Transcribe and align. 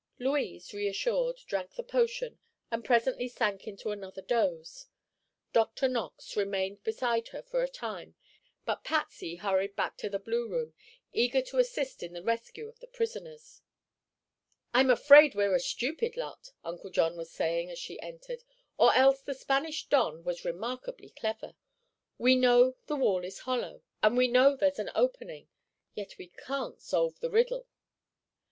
Louise, 0.17 0.73
reassured, 0.73 1.35
drank 1.45 1.75
the 1.75 1.83
potion 1.83 2.39
and 2.71 2.83
presently 2.83 3.27
sank 3.27 3.67
into 3.67 3.91
another 3.91 4.23
doze. 4.23 4.87
Dr. 5.53 5.87
Knox 5.87 6.35
remained 6.35 6.83
beside 6.83 7.27
her 7.27 7.43
for 7.43 7.61
a 7.61 7.67
time 7.69 8.15
but 8.65 8.83
Patsy 8.83 9.35
hurried 9.35 9.75
back 9.75 9.97
to 9.97 10.09
the 10.09 10.17
blue 10.17 10.47
room, 10.49 10.73
eager 11.13 11.39
to 11.43 11.59
assist 11.59 12.01
in 12.01 12.13
the 12.13 12.23
rescue 12.23 12.67
of 12.67 12.79
the 12.79 12.87
prisoners. 12.87 13.61
"I'm 14.73 14.89
afraid 14.89 15.35
we're 15.35 15.53
a 15.53 15.59
stupid 15.59 16.17
lot," 16.17 16.49
Uncle 16.63 16.89
John 16.89 17.15
was 17.15 17.29
saying 17.29 17.69
as 17.69 17.77
she 17.77 18.01
entered; 18.01 18.43
"or 18.79 18.95
else 18.95 19.21
the 19.21 19.35
Spanish 19.35 19.85
don 19.85 20.23
was 20.23 20.43
remarkably 20.43 21.11
clever. 21.11 21.53
We 22.17 22.35
know 22.35 22.75
the 22.87 22.95
wall 22.95 23.23
is 23.23 23.41
hollow, 23.41 23.83
and 24.01 24.17
we 24.17 24.27
know 24.27 24.55
there's 24.55 24.79
an 24.79 24.89
opening, 24.95 25.47
yet 25.93 26.17
we 26.17 26.25
can't 26.29 26.81
solve 26.81 27.19
the 27.19 27.29
riddle." 27.29 27.67